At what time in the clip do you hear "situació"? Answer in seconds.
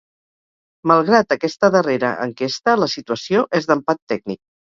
2.95-3.45